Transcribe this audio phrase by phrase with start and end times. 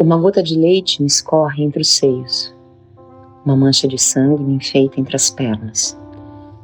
[0.00, 2.54] Uma gota de leite me escorre entre os seios.
[3.44, 5.98] Uma mancha de sangue me enfeita entre as pernas.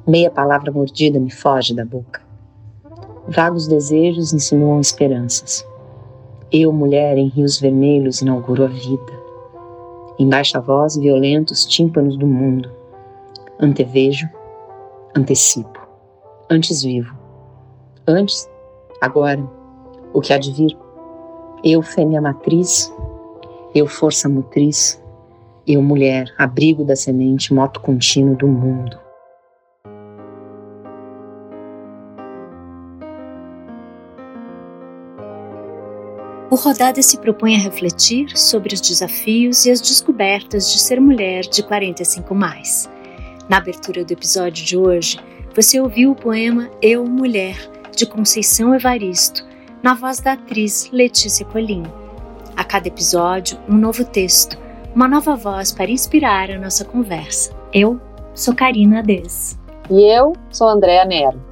[0.07, 2.23] Meia palavra mordida me foge da boca.
[3.27, 5.67] Vagos desejos insinuam esperanças.
[6.53, 9.13] Eu, mulher em rios vermelhos, inauguro a vida.
[10.17, 12.71] Em baixa voz, violentos tímpanos do mundo.
[13.59, 14.29] Antevejo,
[15.13, 15.81] antecipo.
[16.49, 17.13] Antes vivo.
[18.07, 18.49] Antes,
[19.01, 19.45] agora,
[20.13, 20.79] o que há de vir.
[21.65, 22.95] Eu, fêmea matriz,
[23.75, 25.03] eu, força motriz,
[25.67, 29.05] eu, mulher, abrigo da semente, moto contínuo do mundo.
[36.51, 41.43] O Rodada se propõe a refletir sobre os desafios e as descobertas de ser mulher
[41.43, 42.89] de 45 mais.
[43.49, 45.19] Na abertura do episódio de hoje,
[45.53, 47.57] você ouviu o poema Eu Mulher
[47.97, 49.45] de Conceição Evaristo,
[49.83, 51.83] na voz da atriz Letícia Colim.
[52.57, 54.57] A cada episódio, um novo texto,
[54.95, 57.51] uma nova voz para inspirar a nossa conversa.
[57.73, 58.01] Eu
[58.33, 59.59] sou Karina Ades.
[59.91, 61.43] E eu sou Andréa Nero.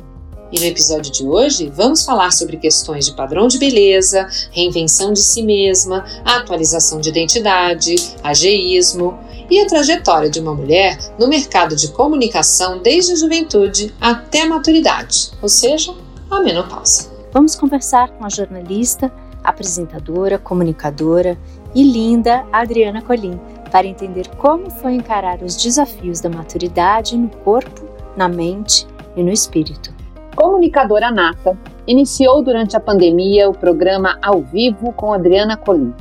[0.53, 5.19] E no episódio de hoje, vamos falar sobre questões de padrão de beleza, reinvenção de
[5.19, 9.19] si mesma, atualização de identidade, ageísmo
[9.50, 14.48] e a trajetória de uma mulher no mercado de comunicação desde a juventude até a
[14.48, 15.92] maturidade, ou seja,
[16.30, 17.11] a menopausa.
[17.33, 19.12] Vamos conversar com a jornalista,
[19.43, 21.39] apresentadora, comunicadora
[21.75, 23.39] e linda Adriana Colim
[23.71, 29.31] para entender como foi encarar os desafios da maturidade no corpo, na mente e no
[29.31, 29.93] espírito.
[30.37, 35.95] Comunicadora nata, iniciou durante a pandemia o programa Ao Vivo com Adriana Colim,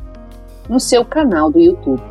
[0.70, 2.02] no seu canal do YouTube.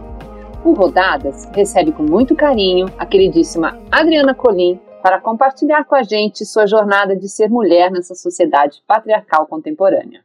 [0.64, 6.44] O Rodadas recebe com muito carinho a queridíssima Adriana Colim para compartilhar com a gente
[6.44, 10.22] sua jornada de ser mulher nessa sociedade patriarcal contemporânea.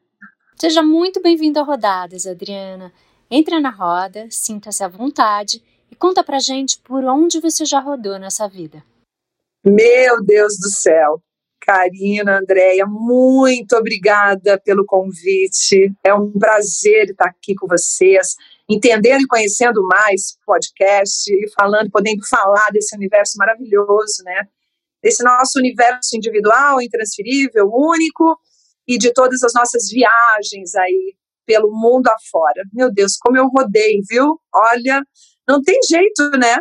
[0.57, 2.93] Seja muito bem-vinda ao Rodadas, Adriana.
[3.29, 5.61] Entra na roda, sinta-se à vontade
[5.91, 8.81] e conta pra gente por onde você já rodou nessa vida.
[9.65, 11.21] Meu Deus do céu!
[11.59, 15.91] Karina, Andréia, muito obrigada pelo convite.
[16.05, 18.35] É um prazer estar aqui com vocês,
[18.69, 24.47] entendendo e conhecendo mais podcast e falando, podendo falar desse universo maravilhoso, né?
[25.03, 28.37] Desse nosso universo individual, intransferível, único
[28.87, 31.15] e de todas as nossas viagens aí
[31.45, 32.63] pelo mundo afora.
[32.73, 34.39] Meu Deus, como eu rodei, viu?
[34.53, 35.01] Olha,
[35.47, 36.57] não tem jeito, né?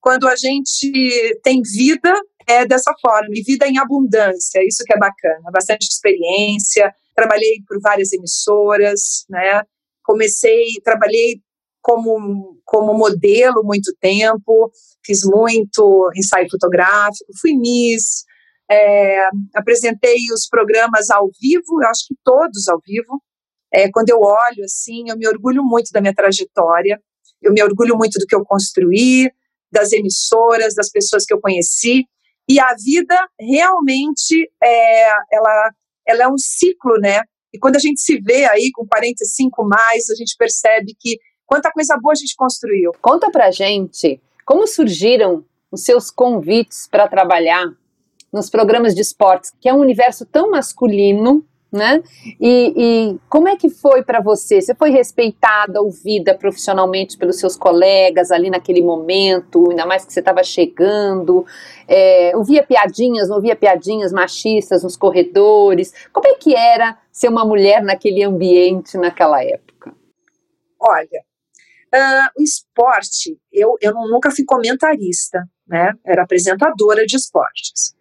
[0.00, 2.12] Quando a gente tem vida,
[2.46, 7.80] é dessa forma, e vida em abundância, isso que é bacana, bastante experiência, trabalhei por
[7.80, 9.62] várias emissoras, né?
[10.02, 11.40] Comecei, trabalhei
[11.80, 14.72] como, como modelo muito tempo,
[15.04, 18.24] fiz muito ensaio fotográfico, fui Miss,
[18.70, 23.22] é, apresentei os programas ao vivo, eu acho que todos ao vivo.
[23.72, 27.00] É, quando eu olho assim, eu me orgulho muito da minha trajetória,
[27.40, 29.30] eu me orgulho muito do que eu construí,
[29.70, 32.04] das emissoras, das pessoas que eu conheci.
[32.48, 35.70] E a vida realmente é, ela,
[36.06, 37.22] ela é um ciclo, né?
[37.52, 41.70] E quando a gente se vê aí com 45 mais, a gente percebe que quanta
[41.70, 42.92] coisa boa a gente construiu.
[43.00, 47.64] Conta pra gente como surgiram os seus convites para trabalhar
[48.32, 52.02] nos programas de esportes, que é um universo tão masculino, né?
[52.38, 54.60] E, e como é que foi para você?
[54.60, 60.20] Você foi respeitada, ouvida profissionalmente pelos seus colegas ali naquele momento, ainda mais que você
[60.20, 61.46] estava chegando?
[61.88, 65.94] É, ouvia piadinhas, não ouvia piadinhas machistas nos corredores?
[66.12, 69.94] Como é que era ser uma mulher naquele ambiente naquela época?
[70.78, 71.24] Olha,
[71.94, 75.92] uh, o esporte, eu, eu nunca fui comentarista, né?
[76.04, 77.94] Era apresentadora de esportes.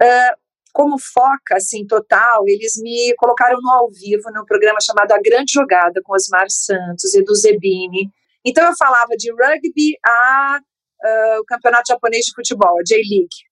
[0.00, 5.20] Uh, como foca, assim, total, eles me colocaram no ao vivo num programa chamado A
[5.20, 8.10] Grande Jogada, com Osmar Santos e do Zebini.
[8.44, 10.60] Então eu falava de rugby a
[11.02, 13.48] uh, o campeonato japonês de futebol, a J-League.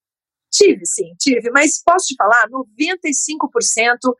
[0.51, 4.15] Tive, sim, tive, mas posso te falar, 95%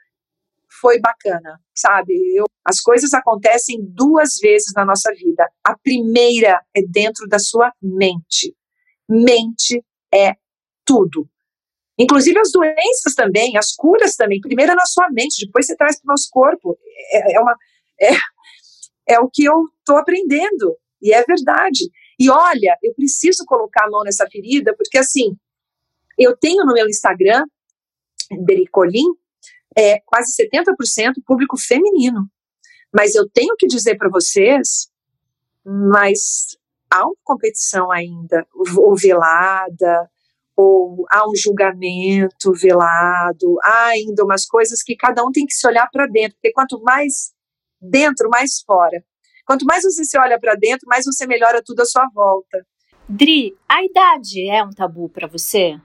[0.81, 2.13] foi bacana, sabe?
[2.35, 5.49] Eu, as coisas acontecem duas vezes na nossa vida.
[5.65, 8.55] A primeira é dentro da sua mente.
[9.09, 10.35] Mente é
[10.85, 11.29] tudo.
[11.99, 14.41] Inclusive as doenças também, as curas também.
[14.41, 16.79] Primeiro é na sua mente, depois você traz para o nosso corpo.
[17.11, 17.57] É, é, uma,
[18.01, 18.11] é,
[19.15, 20.77] é o que eu estou aprendendo.
[21.01, 21.91] E é verdade.
[22.19, 25.37] E olha, eu preciso colocar a mão nessa ferida, porque assim,
[26.19, 27.45] eu tenho no meu Instagram,
[28.45, 29.07] Bericolim,
[29.77, 32.27] é, quase 70% público feminino.
[32.93, 34.89] Mas eu tenho que dizer para vocês,
[35.65, 36.57] mas
[36.91, 40.11] há uma competição ainda, ou velada,
[40.57, 45.67] ou há um julgamento velado, há ainda umas coisas que cada um tem que se
[45.67, 47.33] olhar para dentro, porque quanto mais
[47.81, 49.05] dentro, mais fora.
[49.47, 52.67] Quanto mais você se olha para dentro, mais você melhora tudo à sua volta.
[53.09, 55.79] Dri, a idade é um tabu para você?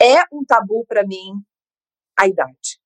[0.00, 1.32] É um tabu para mim
[2.16, 2.78] a idade.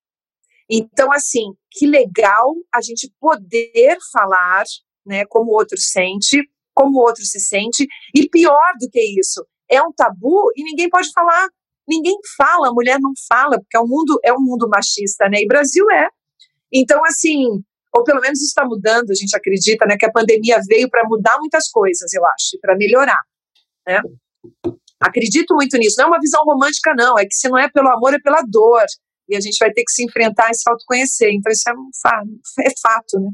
[0.69, 4.63] Então, assim, que legal a gente poder falar,
[5.05, 6.41] né, como o outro sente,
[6.73, 10.89] como o outro se sente, e pior do que isso, é um tabu e ninguém
[10.89, 11.47] pode falar.
[11.87, 15.39] Ninguém fala, a mulher não fala, porque é um mundo, é um mundo machista, né?
[15.39, 16.09] E Brasil é.
[16.71, 20.89] Então, assim, ou pelo menos está mudando, a gente acredita, né, que a pandemia veio
[20.89, 23.21] para mudar muitas coisas, eu acho, para melhorar,
[23.87, 24.01] né?
[24.99, 25.95] Acredito muito nisso.
[25.97, 27.17] Não é uma visão romântica, não.
[27.17, 28.85] É que se não é pelo amor, é pela dor.
[29.29, 31.29] E a gente vai ter que se enfrentar e se autoconhecer.
[31.31, 31.89] Então, isso é, um
[32.61, 33.29] é fato, né?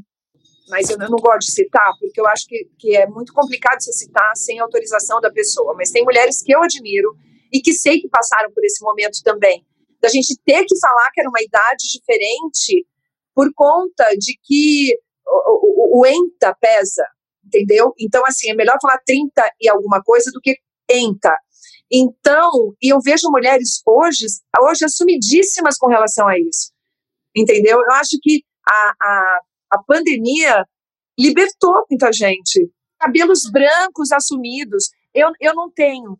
[0.68, 3.92] Mas eu não gosto de citar, porque eu acho que, que é muito complicado se
[3.92, 5.74] citar sem autorização da pessoa.
[5.76, 7.14] Mas tem mulheres que eu admiro
[7.52, 9.64] e que sei que passaram por esse momento também.
[10.00, 12.86] Da gente ter que falar que era uma idade diferente
[13.34, 14.96] por conta de que
[15.26, 17.06] o, o, o enta pesa,
[17.44, 17.92] entendeu?
[17.98, 20.56] Então, assim, é melhor falar 30 e alguma coisa do que
[20.90, 21.36] enta.
[21.90, 24.26] Então, e eu vejo mulheres hoje,
[24.60, 26.72] hoje assumidíssimas com relação a isso.
[27.36, 27.80] Entendeu?
[27.80, 29.40] Eu acho que a, a,
[29.74, 30.64] a pandemia
[31.18, 32.70] libertou muita gente.
[32.98, 34.90] Cabelos brancos assumidos.
[35.12, 36.18] Eu, eu não tenho.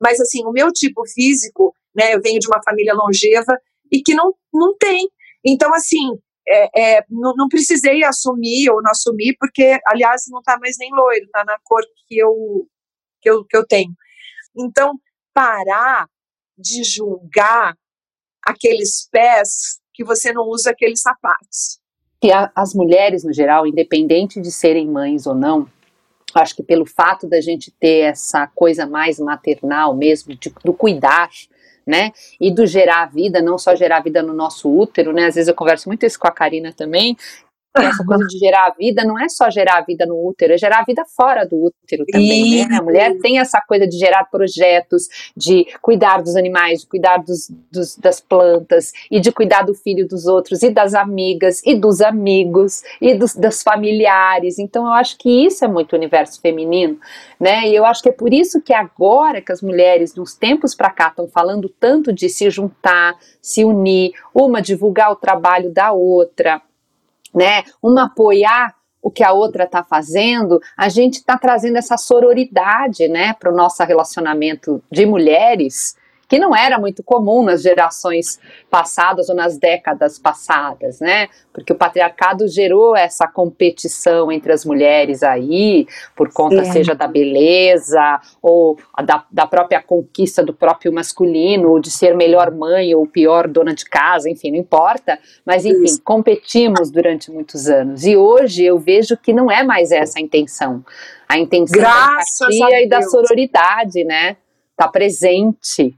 [0.00, 3.56] Mas, assim, o meu tipo físico, né, eu venho de uma família longeva
[3.90, 5.08] e que não, não tem.
[5.44, 10.58] Então, assim, é, é, não, não, precisei assumir ou não assumir, porque, aliás, não está
[10.58, 12.68] mais nem loiro, está na cor que eu,
[13.20, 13.92] que, eu, que eu tenho.
[14.56, 14.94] Então,
[15.32, 16.06] parar
[16.56, 17.76] de julgar
[18.42, 21.80] aqueles pés que você não usa aqueles sapatos.
[22.22, 25.68] E a, as mulheres, no geral, independente de serem mães ou não,
[26.34, 31.30] acho que pelo fato da gente ter essa coisa mais maternal mesmo, de, do cuidar,
[31.86, 32.12] né?
[32.40, 35.26] E do gerar vida, não só gerar vida no nosso útero, né?
[35.26, 37.16] Às vezes eu converso muito isso com a Karina também,
[37.84, 40.58] essa coisa de gerar a vida não é só gerar a vida no útero, é
[40.58, 42.76] gerar a vida fora do útero também, né?
[42.76, 47.50] A mulher tem essa coisa de gerar projetos, de cuidar dos animais, de cuidar dos,
[47.70, 52.00] dos, das plantas, e de cuidar do filho dos outros, e das amigas, e dos
[52.00, 54.58] amigos, e dos, dos familiares.
[54.58, 56.98] Então eu acho que isso é muito universo feminino,
[57.38, 57.68] né?
[57.68, 60.90] E eu acho que é por isso que agora que as mulheres, nos tempos para
[60.90, 66.60] cá, estão falando tanto de se juntar, se unir, uma divulgar o trabalho da outra,
[67.36, 67.62] né?
[67.82, 73.34] Uma apoiar o que a outra está fazendo, a gente está trazendo essa sororidade, né,
[73.38, 75.94] para o nosso relacionamento de mulheres
[76.28, 81.28] que não era muito comum nas gerações passadas ou nas décadas passadas, né?
[81.52, 85.86] Porque o patriarcado gerou essa competição entre as mulheres aí,
[86.16, 86.72] por conta Sim.
[86.72, 92.50] seja da beleza ou da, da própria conquista do próprio masculino, ou de ser melhor
[92.50, 95.18] mãe ou pior dona de casa, enfim, não importa.
[95.44, 96.02] Mas enfim, Isso.
[96.02, 98.04] competimos durante muitos anos.
[98.04, 100.84] E hoje eu vejo que não é mais essa a intenção.
[101.28, 104.36] A intenção Graças da empatia e da sororidade, né?
[104.76, 105.96] Tá presente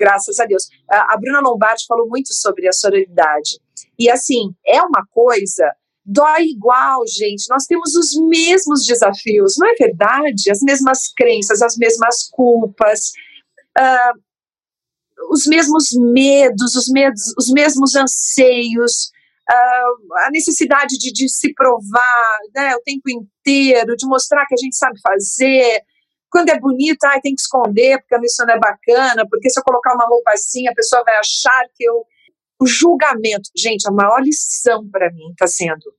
[0.00, 0.66] graças a Deus.
[0.88, 3.60] A, Bruna Lombardi falou muito sobre a sororidade.
[3.98, 5.70] E assim, é uma coisa,
[6.04, 7.46] dói igual, gente.
[7.50, 10.50] Nós temos os mesmos desafios, não é verdade?
[10.50, 13.10] As mesmas crenças, as mesmas culpas,
[13.78, 14.18] uh,
[15.30, 19.12] os mesmos medos, os, medos, os mesmos anseios.
[19.50, 24.56] Uh, a necessidade de, de se provar né, o tempo inteiro, de mostrar que a
[24.56, 25.82] gente sabe fazer,
[26.30, 29.64] quando é bonita, ai, tem que esconder, porque isso não é bacana, porque se eu
[29.64, 32.04] colocar uma roupa assim, a pessoa vai achar que eu.
[32.62, 33.48] O julgamento.
[33.56, 35.94] Gente, a maior lição para mim está sendo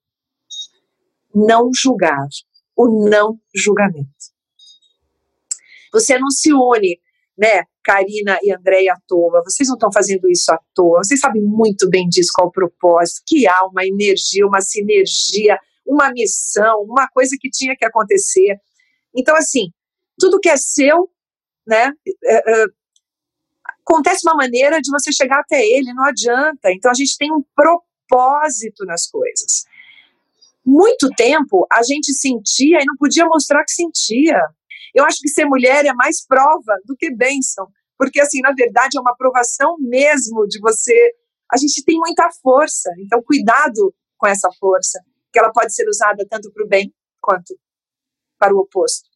[1.34, 2.28] não julgar.
[2.76, 4.10] O não julgamento.
[5.92, 7.00] Você não se une,
[7.38, 9.42] né, Karina e Andréia à toa.
[9.44, 11.04] Vocês não estão fazendo isso à toa.
[11.04, 16.12] Vocês sabem muito bem disso, qual o propósito, que há uma energia, uma sinergia, uma
[16.12, 18.58] missão, uma coisa que tinha que acontecer.
[19.16, 19.72] Então, assim,
[20.20, 21.10] tudo que é seu,
[21.66, 21.92] né?
[22.26, 22.66] É, é,
[23.82, 26.72] acontece uma maneira de você chegar até ele, não adianta.
[26.72, 29.66] Então a gente tem um propósito nas coisas.
[30.66, 34.40] Muito tempo a gente sentia e não podia mostrar que sentia.
[34.94, 38.98] Eu acho que ser mulher é mais prova do que bênção, porque assim, na verdade,
[38.98, 41.16] é uma aprovação mesmo de você.
[41.52, 45.00] A gente tem muita força, então cuidado com essa força,
[45.32, 47.58] que ela pode ser usada tanto para o bem quanto
[48.38, 49.11] para o oposto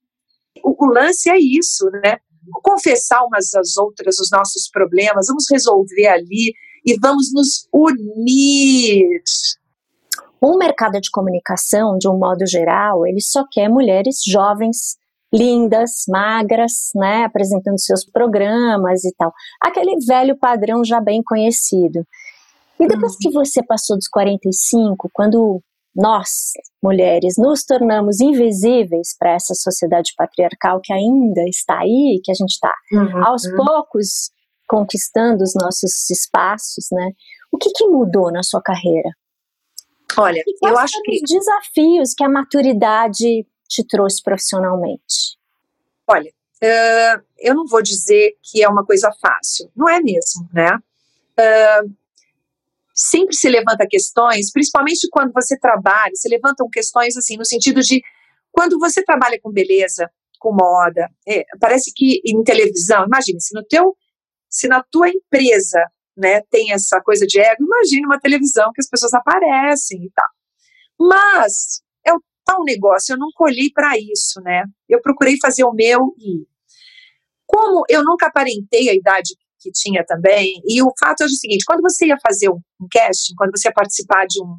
[0.64, 2.18] o, o lance é isso, né?
[2.64, 6.54] confessar umas às outras os nossos problemas, vamos resolver ali
[6.86, 9.22] e vamos nos unir.
[10.40, 14.96] O mercado de comunicação, de um modo geral, ele só quer mulheres jovens,
[15.34, 19.34] lindas, magras, né, apresentando seus programas e tal.
[19.62, 22.06] Aquele velho padrão já bem conhecido.
[22.80, 23.18] E depois hum.
[23.22, 25.62] que você passou dos 45, quando
[25.96, 26.52] nós,
[26.84, 32.52] mulheres, nos tornamos invisíveis para essa sociedade patriarcal que ainda está aí, que a gente
[32.52, 33.56] está uhum, aos uhum.
[33.56, 34.30] poucos
[34.68, 37.12] conquistando os nossos espaços, né?
[37.52, 39.10] O que, que mudou na sua carreira?
[40.18, 45.38] Olha, eu acho que os desafios que a maturidade te trouxe profissionalmente.
[46.08, 46.32] Olha,
[46.64, 50.78] uh, eu não vou dizer que é uma coisa fácil, não é mesmo, né?
[51.38, 51.94] Uh,
[52.96, 58.02] sempre se levanta questões, principalmente quando você trabalha, se levantam questões assim, no sentido de
[58.52, 60.10] quando você trabalha com beleza,
[60.40, 63.96] com moda, é, parece que em televisão, imagine, se no teu,
[64.50, 65.84] se na tua empresa,
[66.16, 70.30] né, tem essa coisa de ego, imagine uma televisão que as pessoas aparecem e tal.
[70.98, 74.64] Mas é o tal negócio, eu não colhi para isso, né?
[74.88, 76.48] Eu procurei fazer o meu e
[77.46, 80.62] como eu nunca aparentei a idade que tinha também.
[80.64, 83.74] E o fato é o seguinte: quando você ia fazer um, casting, quando você ia
[83.74, 84.58] participar de um.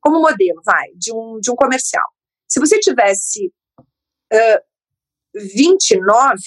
[0.00, 2.06] Como modelo, vai, de um, de um comercial.
[2.48, 3.52] Se você tivesse
[4.32, 4.62] uh,
[5.34, 6.40] 29,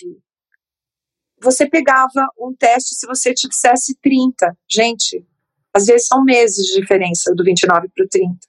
[1.40, 4.58] você pegava um teste se você tivesse 30.
[4.68, 5.24] Gente,
[5.72, 8.40] às vezes são meses de diferença do 29 para o 30.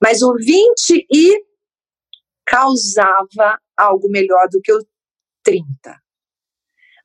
[0.00, 1.44] Mas o 20 e
[2.46, 4.78] causava algo melhor do que o
[5.42, 5.66] 30.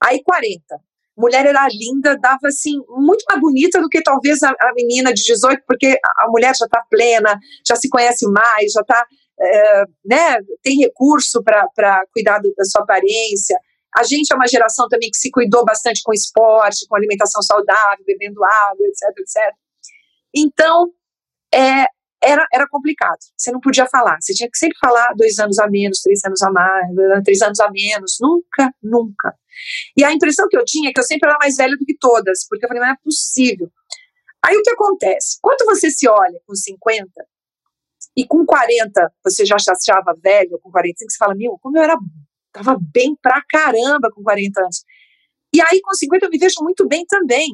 [0.04, 0.89] Aí 40
[1.20, 5.22] mulher era linda, dava assim, muito mais bonita do que talvez a, a menina de
[5.24, 9.06] 18, porque a, a mulher já está plena, já se conhece mais, já está,
[9.40, 13.60] é, né, tem recurso para cuidar da sua aparência.
[13.96, 18.06] A gente é uma geração também que se cuidou bastante com esporte, com alimentação saudável,
[18.06, 19.54] bebendo água, etc, etc.
[20.34, 20.92] Então,
[21.54, 21.86] é,
[22.22, 23.18] era, era complicado.
[23.38, 24.18] Você não podia falar.
[24.22, 26.88] Você tinha que sempre falar dois anos a menos, três anos a mais,
[27.24, 28.18] três anos a menos.
[28.20, 29.36] Nunca, nunca.
[29.98, 31.98] E a impressão que eu tinha é que eu sempre era mais velha do que
[31.98, 33.70] todas, porque eu falei, não é possível.
[34.46, 35.38] Aí o que acontece?
[35.42, 37.10] Quando você se olha com 50
[38.16, 41.84] e com 40 você já se achava velho, com 45 você fala, meu, como eu
[41.84, 41.98] era,
[42.52, 44.84] tava bem pra caramba com 40 anos.
[45.54, 47.50] E aí com 50 eu me vejo muito bem também.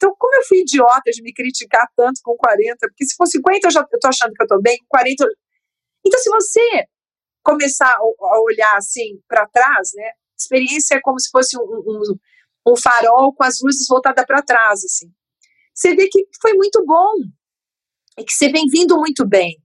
[0.00, 2.78] Então, como eu fui idiota de me criticar tanto com 40?
[2.88, 5.24] Porque se for 50 eu já eu tô achando que eu tô bem, com 40
[5.24, 5.28] eu...
[6.06, 6.86] Então, se você
[7.42, 10.12] começar a olhar assim para trás, né?
[10.38, 14.82] Experiência é como se fosse um, um, um farol com as luzes voltadas para trás,
[14.82, 15.12] assim.
[15.74, 17.12] Você vê que foi muito bom
[18.18, 19.62] e que você vem vindo muito bem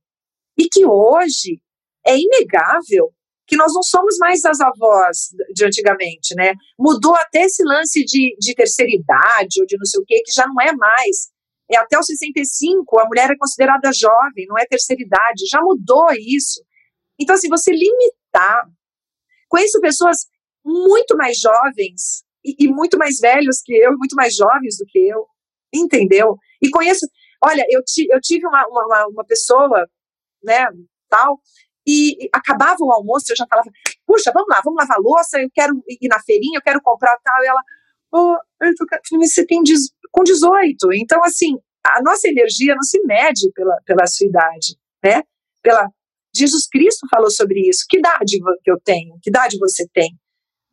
[0.57, 1.61] e que hoje
[2.05, 3.14] é inegável
[3.47, 6.53] que nós não somos mais as avós de antigamente, né?
[6.79, 10.31] Mudou até esse lance de, de terceira idade ou de não sei o quê, que
[10.31, 11.31] já não é mais.
[11.69, 16.07] É até os 65, a mulher é considerada jovem, não é terceira idade, já mudou
[16.13, 16.63] isso.
[17.19, 18.65] Então, assim, você limitar.
[19.47, 20.27] Conheço pessoas
[20.63, 24.99] muito mais jovens e, e muito mais velhos que eu, muito mais jovens do que
[25.07, 25.25] eu,
[25.73, 26.35] entendeu?
[26.61, 27.07] E conheço,
[27.43, 29.87] olha, eu, ti, eu tive uma, uma, uma pessoa,
[30.43, 30.65] né,
[31.09, 31.39] tal,
[31.87, 33.69] e, acabava o almoço, eu já falava,
[34.05, 37.43] puxa, vamos lá, vamos lavar louça, eu quero ir na feirinha, eu quero comprar tal,
[37.43, 37.61] e ela,
[38.11, 38.37] oh,
[39.17, 39.61] você tem
[40.11, 45.21] com 18, então assim, a nossa energia não se mede pela, pela sua idade, né,
[45.61, 45.89] pela,
[46.35, 50.17] Jesus Cristo falou sobre isso, que idade que eu tenho, que idade você tem,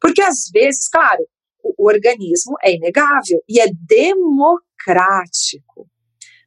[0.01, 1.25] porque às vezes, claro,
[1.63, 5.72] o organismo é inegável e é democrático,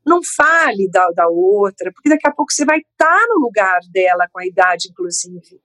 [0.06, 3.80] não fale da, da outra, porque daqui a pouco você vai estar tá no lugar
[3.92, 5.60] dela com a idade, inclusive.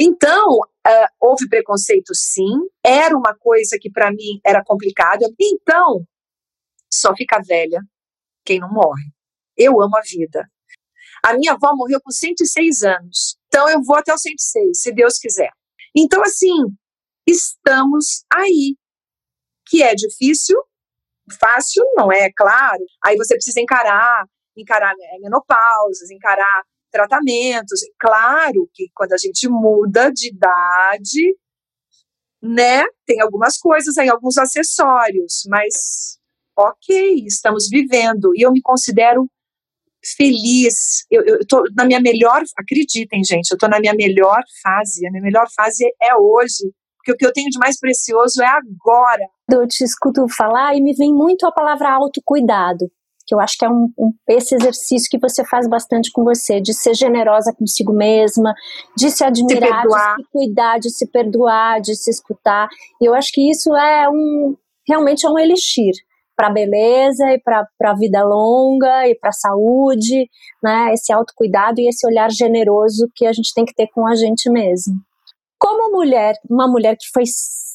[0.00, 2.54] Então, uh, houve preconceito sim,
[2.84, 5.26] era uma coisa que para mim era complicada.
[5.38, 6.04] Então,
[6.92, 7.80] só fica velha
[8.44, 9.04] quem não morre.
[9.56, 10.48] Eu amo a vida.
[11.24, 15.18] A minha avó morreu com 106 anos, então eu vou até os 106, se Deus
[15.18, 15.50] quiser.
[15.94, 16.54] Então, assim,
[17.26, 18.76] estamos aí,
[19.66, 20.56] que é difícil,
[21.40, 22.82] fácil não é, claro.
[23.04, 24.24] Aí você precisa encarar,
[24.56, 27.80] encarar né, menopausas, encarar tratamentos.
[27.98, 31.36] Claro que quando a gente muda de idade,
[32.42, 36.18] né, tem algumas coisas aí, alguns acessórios, mas
[36.56, 39.28] ok, estamos vivendo e eu me considero
[40.16, 41.04] feliz.
[41.10, 45.06] Eu, eu tô na minha melhor, acreditem, gente, eu tô na minha melhor fase.
[45.06, 48.46] A minha melhor fase é hoje porque o que eu tenho de mais precioso é
[48.46, 49.24] agora.
[49.50, 52.90] Eu te escuto falar e me vem muito a palavra autocuidado,
[53.26, 56.60] que eu acho que é um, um, esse exercício que você faz bastante com você,
[56.60, 58.54] de ser generosa consigo mesma,
[58.96, 62.68] de se admirar, se de se cuidar, de se perdoar, de se escutar.
[63.00, 65.92] E eu acho que isso é um realmente é um elixir
[66.34, 70.30] para a beleza e para a vida longa e para a saúde,
[70.62, 70.92] né?
[70.94, 74.48] Esse autocuidado e esse olhar generoso que a gente tem que ter com a gente
[74.48, 74.94] mesmo.
[75.98, 77.24] Mulher, uma mulher que foi,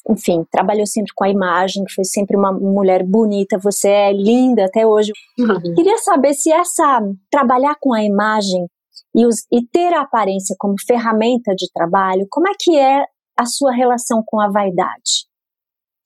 [0.08, 4.64] enfim, trabalhou sempre com a imagem, que foi sempre uma mulher bonita, você é linda
[4.64, 5.12] até hoje.
[5.38, 5.74] Uhum.
[5.74, 8.66] Queria saber se essa trabalhar com a imagem
[9.14, 13.04] e, os, e ter a aparência como ferramenta de trabalho, como é que é
[13.38, 15.26] a sua relação com a vaidade?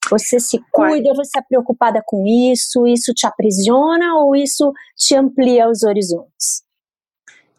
[0.09, 5.69] Você se cuida, você é preocupada com isso, isso te aprisiona ou isso te amplia
[5.69, 6.67] os horizontes?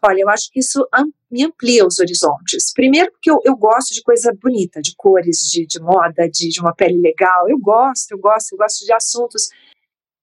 [0.03, 0.87] Olha, eu acho que isso
[1.29, 2.73] me amplia os horizontes.
[2.73, 6.59] Primeiro, porque eu, eu gosto de coisa bonita, de cores, de, de moda, de, de
[6.59, 7.47] uma pele legal.
[7.47, 9.49] Eu gosto, eu gosto, eu gosto de assuntos.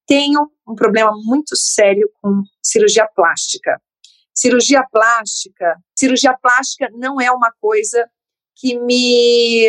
[0.05, 3.81] Tenho um problema muito sério com cirurgia plástica.
[4.35, 8.05] Cirurgia plástica, cirurgia plástica não é uma coisa
[8.55, 9.67] que me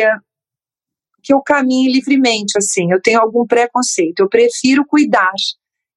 [1.23, 5.31] que eu caminhe livremente, assim, eu tenho algum preconceito, eu prefiro cuidar.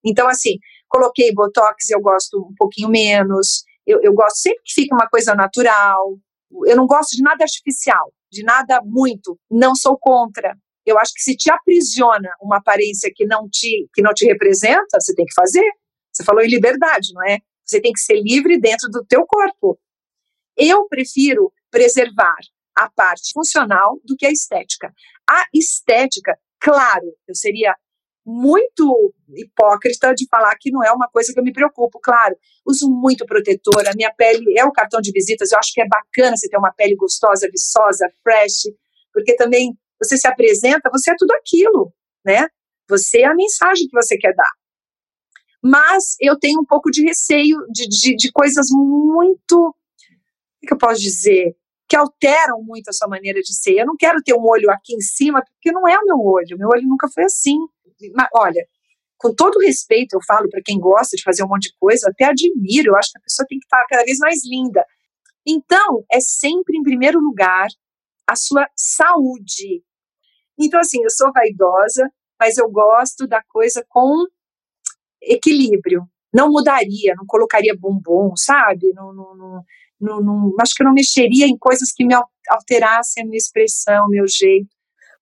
[0.05, 4.95] Então, assim, coloquei botox, eu gosto um pouquinho menos, eu, eu gosto sempre que fique
[4.95, 6.19] uma coisa natural.
[6.67, 9.39] Eu não gosto de nada artificial, de nada muito.
[9.51, 10.57] Não sou contra.
[10.87, 15.01] Eu acho que se te aprisiona uma aparência que não te que não te representa,
[15.01, 15.69] você tem que fazer.
[16.13, 17.39] Você falou em liberdade, não é?
[17.65, 19.79] Você tem que ser livre dentro do teu corpo.
[20.57, 22.37] Eu prefiro preservar
[22.77, 24.93] a parte funcional do que a estética.
[25.29, 27.75] A estética, claro, eu seria
[28.25, 32.01] muito hipócrita de falar que não é uma coisa que eu me preocupo.
[32.01, 35.81] Claro, uso muito protetor, a minha pele é o cartão de visitas, eu acho que
[35.81, 38.73] é bacana você ter uma pele gostosa, viçosa, fresh,
[39.13, 41.93] porque também você se apresenta, você é tudo aquilo,
[42.25, 42.49] né?
[42.89, 44.51] Você é a mensagem que você quer dar.
[45.63, 49.75] Mas eu tenho um pouco de receio de, de, de coisas muito.
[50.63, 51.57] O que eu posso dizer?
[51.89, 53.79] Que alteram muito a sua maneira de ser.
[53.79, 56.59] Eu não quero ter um olho aqui em cima, porque não é o meu olho.
[56.59, 57.57] Meu olho nunca foi assim
[58.35, 58.67] olha,
[59.17, 62.27] com todo respeito, eu falo para quem gosta de fazer um monte de coisa, até
[62.27, 64.85] admiro, eu acho que a pessoa tem que estar cada vez mais linda.
[65.47, 67.69] Então, é sempre em primeiro lugar
[68.27, 69.83] a sua saúde.
[70.59, 72.09] Então, assim, eu sou vaidosa,
[72.41, 74.27] mas eu gosto da coisa com
[75.23, 76.07] equilíbrio.
[76.33, 78.93] Não mudaria, não colocaria bombom, sabe?
[78.93, 79.65] Não, não,
[80.01, 82.15] não, não, acho que eu não mexeria em coisas que me
[82.49, 84.74] alterassem a minha expressão, meu jeito.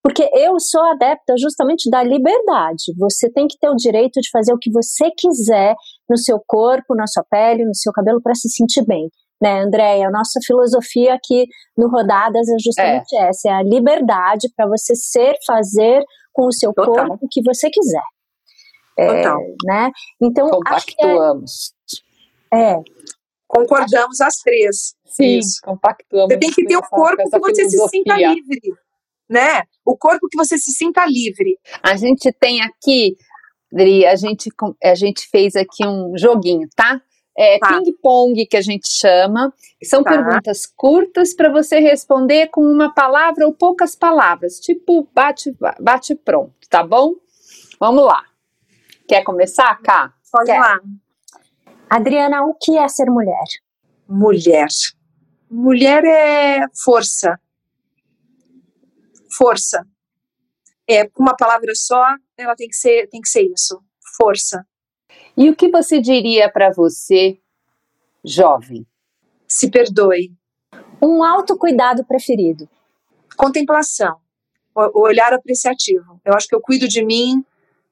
[0.02, 2.92] Porque eu sou adepta justamente da liberdade.
[2.98, 5.76] Você tem que ter o direito de fazer o que você quiser
[6.10, 9.08] no seu corpo, na sua pele, no seu cabelo para se sentir bem.
[9.40, 10.08] Né, Andréia?
[10.08, 13.28] A nossa filosofia aqui no Rodadas é justamente é.
[13.28, 17.08] essa: é a liberdade para você ser, fazer com o seu Total.
[17.08, 18.02] corpo o que você quiser.
[18.98, 19.40] É, Total.
[19.64, 19.90] né?
[20.20, 21.74] Então, compactuamos.
[22.52, 22.76] É, é.
[23.48, 24.94] Concordamos as três.
[25.06, 25.60] Sim, Isso.
[25.62, 26.32] compactuamos.
[26.32, 27.88] Você tem que ter um corpo que você filosofia.
[27.88, 28.60] se sinta livre
[29.32, 29.62] né?
[29.84, 31.58] O corpo que você se sinta livre.
[31.82, 33.16] A gente tem aqui,
[33.72, 34.50] Dri, a gente,
[34.84, 37.00] a gente fez aqui um joguinho, tá?
[37.36, 37.68] É tá.
[37.68, 39.52] ping-pong que a gente chama.
[39.82, 40.10] São tá.
[40.10, 46.54] perguntas curtas para você responder com uma palavra ou poucas palavras, tipo bate, bate pronto,
[46.68, 47.14] tá bom?
[47.80, 48.22] Vamos lá.
[49.08, 50.12] Quer começar, Cá?
[50.30, 50.60] Pode Quer.
[50.60, 50.80] lá.
[51.90, 53.44] Adriana, o que é ser mulher?
[54.08, 54.68] Mulher.
[55.50, 57.38] Mulher é força,
[59.36, 59.86] força.
[60.88, 62.04] É, uma palavra só,
[62.36, 63.82] ela tem que ser, tem que ser isso,
[64.16, 64.66] força.
[65.36, 67.38] E o que você diria para você,
[68.24, 68.86] jovem?
[69.46, 70.32] Se perdoe.
[71.00, 72.68] Um autocuidado preferido?
[73.36, 74.18] Contemplação,
[74.74, 76.20] o olhar apreciativo.
[76.24, 77.44] Eu acho que eu cuido de mim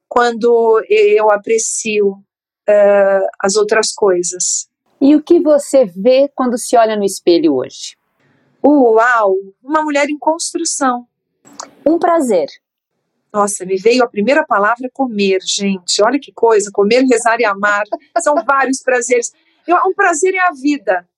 [0.09, 4.69] quando eu aprecio uh, as outras coisas.
[5.01, 7.97] E o que você vê quando se olha no espelho hoje?
[8.63, 11.07] Uau, uma mulher em construção.
[11.87, 12.49] Um prazer.
[13.33, 16.03] Nossa, me veio a primeira palavra comer, gente.
[16.03, 17.85] Olha que coisa, comer, rezar e amar.
[18.19, 19.33] São vários prazeres.
[19.87, 21.09] Um prazer é a vida.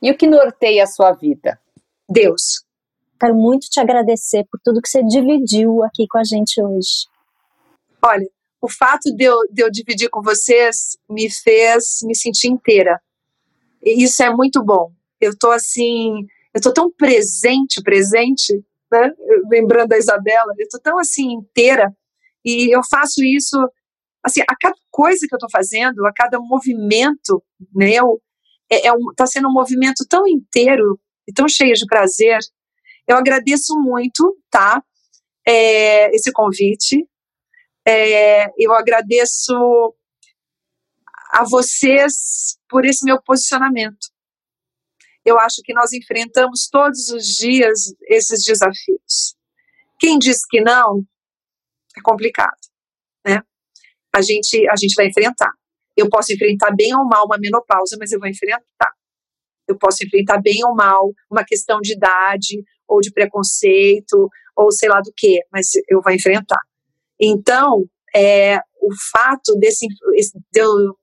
[0.00, 1.58] E o que norteia a sua vida?
[2.08, 2.64] Deus.
[3.18, 7.06] Quero muito te agradecer por tudo que você dividiu aqui com a gente hoje.
[8.04, 8.28] Olha,
[8.60, 13.00] o fato de eu, de eu dividir com vocês me fez me sentir inteira.
[13.82, 14.92] E isso é muito bom.
[15.20, 18.60] Eu tô assim, eu tô tão presente, presente,
[18.92, 19.10] né?
[19.50, 21.90] Lembrando da Isabela, eu estou tão assim inteira
[22.44, 23.56] e eu faço isso
[24.22, 27.42] assim a cada coisa que eu estou fazendo, a cada movimento
[27.74, 28.22] meu,
[28.70, 32.38] é, é um, tá sendo um movimento tão inteiro e tão cheio de prazer.
[33.08, 34.82] Eu agradeço muito, tá?
[35.46, 37.04] É, esse convite.
[37.84, 39.94] É, eu agradeço
[41.32, 44.11] a vocês por esse meu posicionamento
[45.24, 49.36] eu acho que nós enfrentamos todos os dias esses desafios.
[49.98, 51.04] Quem diz que não,
[51.96, 52.58] é complicado,
[53.24, 53.42] né?
[54.14, 55.50] A gente, a gente vai enfrentar.
[55.96, 58.92] Eu posso enfrentar bem ou mal uma menopausa, mas eu vou enfrentar.
[59.68, 64.88] Eu posso enfrentar bem ou mal uma questão de idade, ou de preconceito, ou sei
[64.88, 66.60] lá do que, mas eu vou enfrentar.
[67.20, 70.96] Então, é, o fato desse, de eu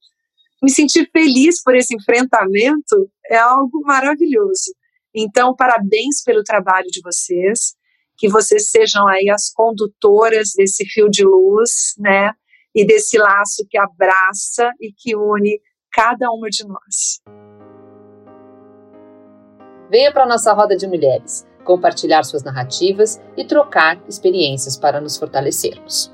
[0.61, 4.73] me sentir feliz por esse enfrentamento é algo maravilhoso.
[5.15, 7.75] Então, parabéns pelo trabalho de vocês,
[8.17, 12.31] que vocês sejam aí as condutoras desse fio de luz, né?
[12.75, 15.59] E desse laço que abraça e que une
[15.91, 17.21] cada uma de nós.
[19.89, 25.17] Venha para a nossa roda de mulheres, compartilhar suas narrativas e trocar experiências para nos
[25.17, 26.13] fortalecermos.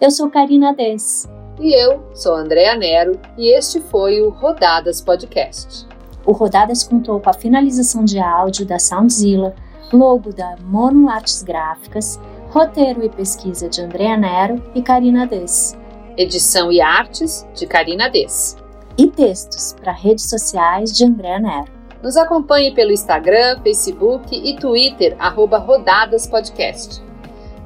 [0.00, 1.28] Eu sou Karina Dess.
[1.60, 5.86] E eu sou Andréa Nero e este foi o Rodadas Podcast.
[6.24, 9.54] O Rodadas contou com a finalização de áudio da Soundzilla,
[9.92, 12.18] logo da Mono Artes Gráficas,
[12.48, 15.76] roteiro e pesquisa de Andréa Nero e Karina Dess.
[16.16, 18.56] Edição e artes de Karina Dess.
[18.96, 21.70] E textos para redes sociais de Andréa Nero.
[22.02, 27.02] Nos acompanhe pelo Instagram, Facebook e Twitter, arroba Rodadas Podcast.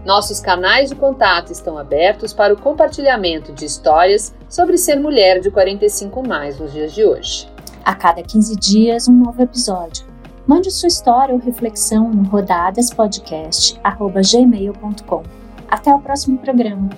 [0.04, 5.50] Nossos canais de contato estão abertos para o compartilhamento de histórias sobre ser mulher de
[5.50, 7.48] 45 mais nos dias de hoje.
[7.82, 10.04] A cada 15 dias, um novo episódio.
[10.46, 15.22] Mande sua história ou reflexão no rodadaspodcast.gmail.com.
[15.70, 16.90] Até o próximo programa.